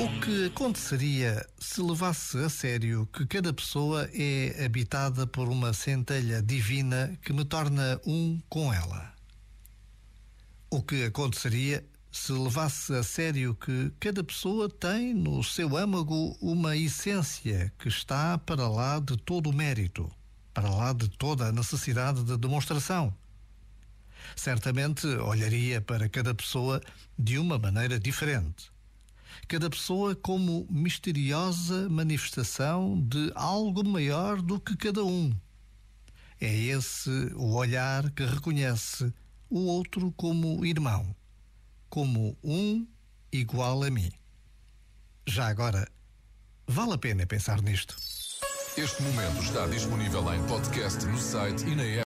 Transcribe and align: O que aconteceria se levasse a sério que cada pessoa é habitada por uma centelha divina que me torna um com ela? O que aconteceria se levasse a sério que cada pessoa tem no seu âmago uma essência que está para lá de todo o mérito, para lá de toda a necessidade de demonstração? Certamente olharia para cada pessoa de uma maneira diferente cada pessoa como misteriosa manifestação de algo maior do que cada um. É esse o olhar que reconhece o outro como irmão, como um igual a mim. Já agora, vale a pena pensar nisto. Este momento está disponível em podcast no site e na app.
O 0.00 0.20
que 0.20 0.46
aconteceria 0.46 1.46
se 1.56 1.80
levasse 1.80 2.36
a 2.38 2.48
sério 2.48 3.08
que 3.12 3.24
cada 3.26 3.52
pessoa 3.52 4.10
é 4.12 4.64
habitada 4.64 5.24
por 5.24 5.48
uma 5.48 5.72
centelha 5.72 6.42
divina 6.42 7.16
que 7.22 7.32
me 7.32 7.44
torna 7.44 8.00
um 8.04 8.40
com 8.48 8.74
ela? 8.74 9.14
O 10.68 10.82
que 10.82 11.04
aconteceria 11.04 11.84
se 12.10 12.32
levasse 12.32 12.92
a 12.92 13.04
sério 13.04 13.54
que 13.54 13.92
cada 14.00 14.24
pessoa 14.24 14.68
tem 14.68 15.14
no 15.14 15.44
seu 15.44 15.76
âmago 15.76 16.36
uma 16.40 16.76
essência 16.76 17.72
que 17.78 17.86
está 17.86 18.36
para 18.36 18.68
lá 18.68 18.98
de 18.98 19.16
todo 19.16 19.50
o 19.50 19.54
mérito, 19.54 20.10
para 20.52 20.68
lá 20.70 20.92
de 20.92 21.08
toda 21.08 21.46
a 21.46 21.52
necessidade 21.52 22.24
de 22.24 22.36
demonstração? 22.36 23.14
Certamente 24.34 25.06
olharia 25.06 25.80
para 25.80 26.08
cada 26.08 26.34
pessoa 26.34 26.80
de 27.16 27.38
uma 27.38 27.58
maneira 27.60 27.96
diferente 27.96 28.73
cada 29.48 29.70
pessoa 29.70 30.14
como 30.14 30.66
misteriosa 30.70 31.88
manifestação 31.88 33.00
de 33.00 33.32
algo 33.34 33.86
maior 33.86 34.40
do 34.40 34.58
que 34.60 34.76
cada 34.76 35.04
um. 35.04 35.32
É 36.40 36.52
esse 36.52 37.10
o 37.34 37.54
olhar 37.54 38.10
que 38.10 38.24
reconhece 38.24 39.12
o 39.48 39.60
outro 39.66 40.12
como 40.16 40.64
irmão, 40.64 41.14
como 41.88 42.36
um 42.42 42.86
igual 43.32 43.82
a 43.84 43.90
mim. 43.90 44.10
Já 45.26 45.48
agora, 45.48 45.88
vale 46.66 46.94
a 46.94 46.98
pena 46.98 47.26
pensar 47.26 47.62
nisto. 47.62 47.96
Este 48.76 49.02
momento 49.04 49.40
está 49.40 49.66
disponível 49.68 50.34
em 50.34 50.42
podcast 50.48 51.06
no 51.06 51.16
site 51.16 51.64
e 51.64 51.76
na 51.76 51.84
app. 51.84 52.02